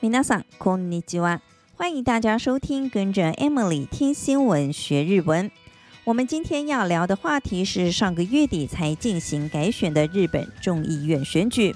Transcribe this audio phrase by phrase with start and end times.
[0.00, 1.40] 皆さんこんにちは。
[1.76, 5.50] 欢迎大家收听，跟着 Emily 听新闻学日文。
[6.04, 11.74] 我们今天要聊的话题是上个月底才进行改选的日本众议院选举。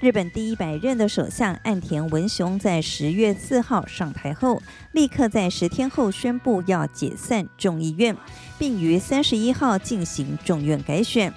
[0.00, 4.62] 日本第一百任的首相岸田文雄在十月四号上台后，
[4.92, 8.16] 立刻在十天后宣布要解散众议院，
[8.58, 11.32] 并于三十一号进行众院改选。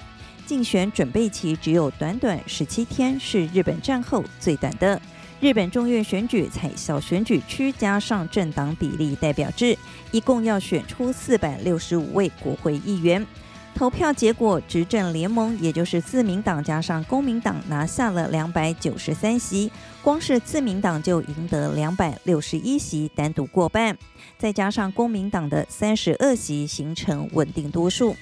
[0.45, 5.01] 竞选准备期只有短短十七天，是日本战后最短的。
[5.40, 9.78] 日本众院选举采小选举区加上政党比例代表制，
[10.10, 13.24] 一共要选出四百六十五位国会议员。
[13.72, 19.70] 投票结果，执政联盟也就是自民党加上公民党拿下了两百九十三席，
[20.02, 23.96] 光是自民党就赢得两百六十一席，单独过半，
[24.36, 28.16] 再加上公民党的三十二席，形成稳定多数。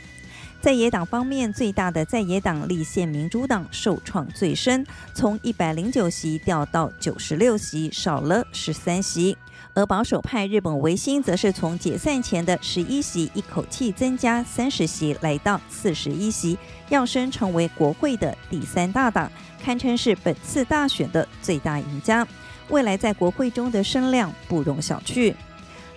[0.61, 4.85] 在野党方面，最大的在野党立宪民主党受创最深，
[5.15, 9.37] 从一百零九席掉到九十六席，少了十三席；
[9.75, 19.31] 而保守派日本维新则是从解散前的十一席一口气增加三十席，来到四十一席，跃升成为国会的第三大党，
[19.63, 22.27] 堪称是本次大选的最大赢家。
[22.71, 25.33] 未来在国会中的声量不容小觑。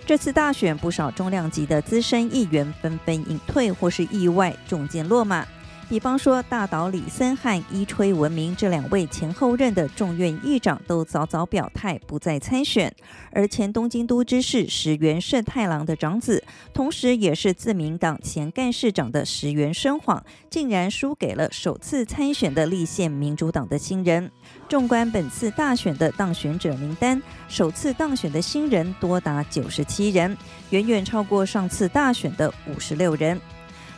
[0.06, 5.46] 这次大选，不少重量级的资深议员纷纷隐退，或是意外中箭落马。
[5.90, 12.94] 比方说，大岛李森和伊吹文明这两位前后任的众院议长都早早表态不再参选，
[13.32, 24.30] 而前东京都知事石原慎太郎的长子，同时也是自民党前干事长的石原伸晃，竟然输给了首次参选的立宪民主党的新人。
[24.68, 30.36] 纵观本次大选的当选者名单，首次当选的新人多达九十七人，
[30.70, 33.40] 远远超过上次大选的五十六人。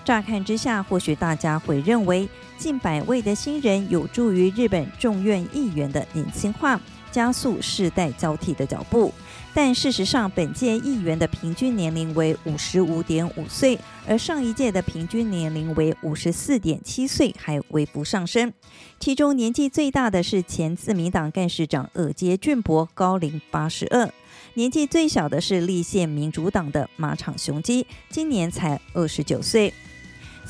[0.04, 9.12] 乍看之下，或许大家会认为近百位的新人有助于日本众院议员的年轻化，加速世代交替的脚步。
[9.54, 18.52] 但事实上，本届议员的平均年龄为五十五点五岁，而上一届的平均年龄为五十四点七岁，还微幅上升。
[18.98, 24.08] 其中年纪最大的是前自民党干事长二阶俊博，高龄八十二；
[24.54, 29.72] 年纪最小的是立宪民主党的马场雄基，今年才二十九岁。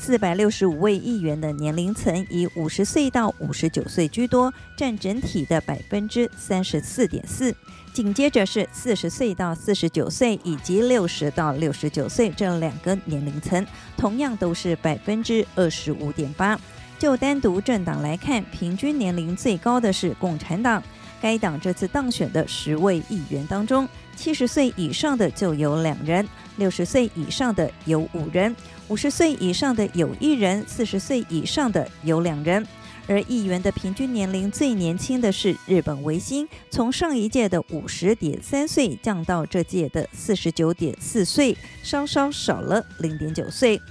[0.05, 7.55] 四百六十五位议员的年龄层以五十岁到五十九岁居多，占整体的百分之三十四点四。
[7.93, 13.65] 紧接着是四十岁到四十九岁以及六十到六十九岁这两个年龄层，
[13.95, 16.59] 同样都是百分之二十五点八。
[16.99, 20.83] 就单独政党来看，平均年龄最高的是共产党，
[21.23, 28.53] 该党这次当选的十位议员当中，七十岁以上的就有两人，六十岁以上的有五人。
[28.89, 32.67] 五十岁以上的有一人，四十岁以上的有两人，
[33.07, 43.81] 而议员的平均年龄最年轻的是日本维新，从上一届的五十点三岁降到这届的四十九点四岁，稍稍少了零点九岁。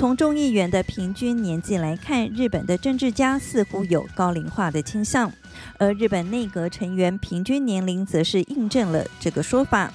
[0.00, 5.30] 从众议员的平均年纪来看，日本的政治家似乎有高龄化的倾向，
[5.76, 9.92] 而日本内阁成员平均年龄则是印证了这个说法。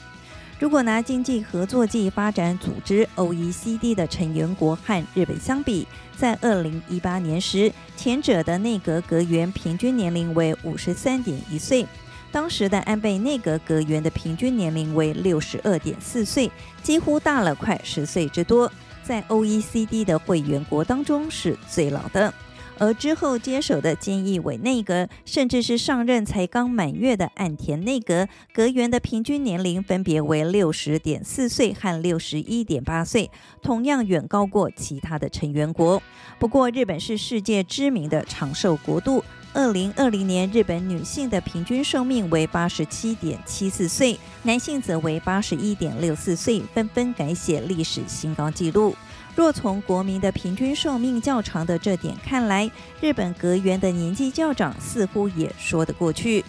[0.59, 11.83] 如果拿经济合作暨发展组织 （OECD） 的成员国和日本相比，在二零一八年时，前者的内阁阁员平均年龄为五十三点一岁，
[12.31, 16.51] 当时的安倍内阁阁员的平均年龄为六十二点四岁，
[16.83, 18.71] 几乎大了快十岁之多，
[19.05, 22.33] 在 OECD 的会员国当中是最老的。
[22.77, 36.03] 而之后接手的菅义伟内阁，甚至是上任才刚满月的岸田内阁，阁员的平均年龄分别为六十点四岁和六十一点八岁，同样远高过其他的成员国。
[36.37, 39.23] 不过，日本是世界知名的长寿国度，
[39.55, 48.93] 二零二零年日本女性的平均寿命为八十七点七四岁，男性则为八十一点六四岁，纷纷改写历史新高纪录。
[49.33, 56.43] 若从国民的平均寿命较长的这点看来，日本阁员的年纪较长似乎也说得过去。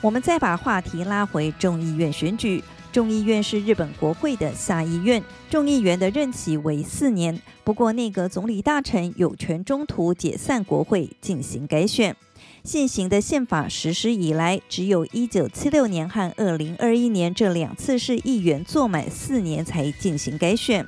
[0.00, 7.40] 我们再把话题拉回众议院选举，众议院是日本国会的下议院，众议员的任期为四年。
[7.62, 12.16] 不过，内阁总理大臣有权中途解散国会进行改选。
[12.64, 20.86] 现行的宪法实施以来，只有一九七六年和二零二一年这两次是议员做满四年才进行改选。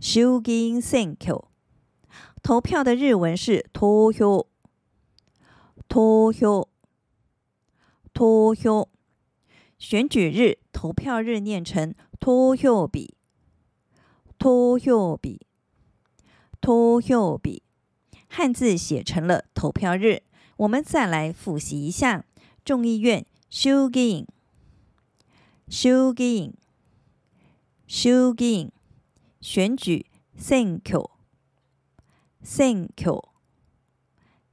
[0.00, 1.48] 众议院选挙。
[2.42, 4.46] 投票的日文是投票
[5.88, 6.68] 投票
[8.12, 8.88] 投票。
[9.78, 13.14] 选举日、投票日念成投票日、
[14.36, 15.38] 投票日、
[16.60, 17.62] 投票日，
[18.28, 20.24] 汉字写成了投票日。
[20.56, 22.24] 我们再来复习一下：
[22.64, 24.26] 众议院、众议院、
[25.68, 26.52] 众议院、
[27.90, 28.70] 众议院；
[29.40, 30.04] 选举、
[30.36, 31.10] 选挙、
[32.42, 33.30] 选挙、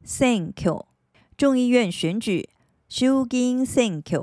[0.05, 0.85] 选举；
[1.35, 2.49] 众议院选举、
[2.87, 4.21] 选举。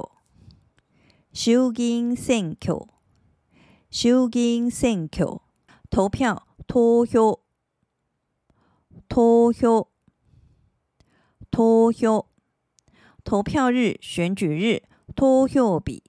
[1.35, 2.89] 选挙，
[3.91, 5.25] 众议院选举，
[5.91, 7.39] 投票，投票，
[9.11, 9.89] 投票，
[11.51, 12.27] 投票，
[13.23, 14.83] 投票日，选举日，
[15.15, 16.03] 投票日，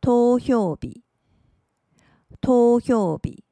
[0.00, 1.02] 投票日，
[2.41, 3.43] 投票日。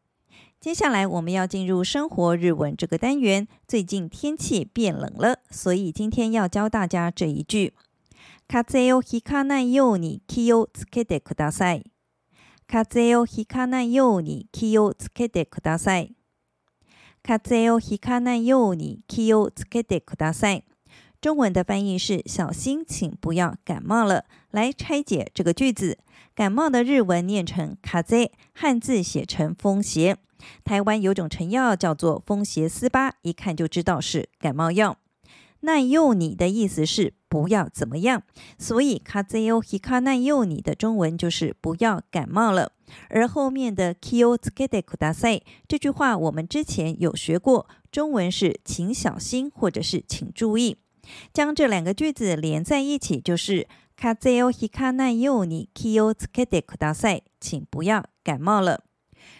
[0.59, 3.47] 接下来我们要进入生活日文这个单元。
[3.67, 7.73] 最近天气变冷了，所以今天要教大家这一句。
[8.47, 11.91] 风邪をひかないように気をつけてください。
[12.67, 16.15] 风邪をひかないように気をつけてください。
[17.23, 20.63] 风邪をひかないように気をつけてください。
[21.21, 24.25] 中文的翻译是“小心，请不要感冒了”。
[24.51, 25.97] 来拆解这个句子，
[26.35, 30.17] 感冒的日文念成“风邪”，汉字写成“风邪”。
[30.65, 34.97] 台湾有种成药叫做风邪丝巴，一看就知道是感冒药。
[35.61, 38.23] 那又你的意思是不要怎么样，
[38.59, 42.73] 所以风邪をひかないように的中文就是不要感冒了。
[43.07, 50.75] 而后面的気をつけてください这句话我们之前有学过，中文是请小心或者是请注意。
[51.33, 58.83] 将这两个句子连在一起就是风邪をひかないように気をつけてください，请不要感冒了。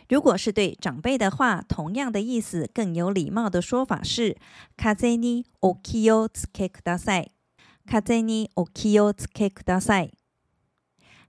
[0.07, 4.37] 如果是对长辈的话，同样的意思，更有礼貌的说法是“
[4.77, 7.31] 风邪にお気をつけください”。
[7.85, 10.13] 风邪にお気をつけください。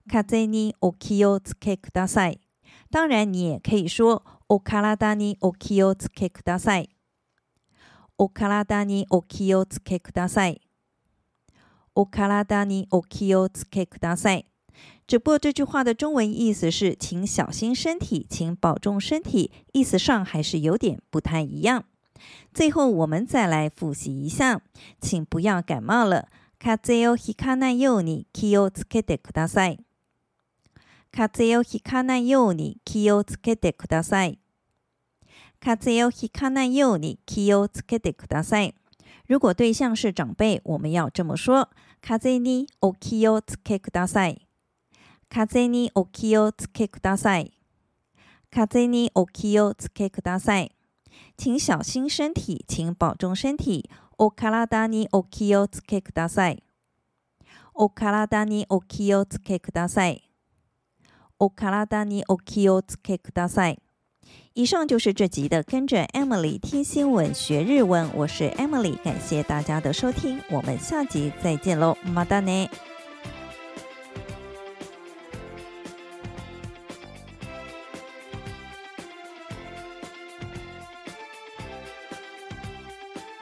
[0.06, 2.40] 风邪にお気をつけください。
[2.90, 6.90] 当然，你也可以说“お体にお気をつけください”。
[8.18, 10.60] お体にお気をつけください。
[11.94, 14.46] お体にお気をつけください。
[15.06, 21.84] 只不过这句话的中文意思是“请小心身体，请保重身体”，意思上还是有点不太一样。
[22.52, 24.62] 最后，我们再来复习一下，
[25.00, 26.28] 请不要感冒了。
[26.58, 29.84] 风邪をひかないように気をつけてください。
[31.12, 34.38] 风邪をひかないように気をつけてください。
[35.60, 38.74] 风邪をひかないように気をつけてください。
[39.26, 41.68] 如果对象是长辈，我们要这么说：
[42.02, 44.46] 风邪にお気をつけください。
[45.30, 47.52] 风邪にお気をつけください。
[48.50, 50.70] 风邪にお気をつけください。
[51.36, 53.88] 请小心身体，请保重身体。
[54.18, 56.62] お体にお気をつけください。
[57.74, 60.30] お体にお気をつけください。
[61.40, 63.80] お体にお気をつけください。
[64.54, 72.68] 以上就是这集的跟着 Emily 听新闻学日文，我是 Emily，感谢大家的收听，我们下集再见喽，またね。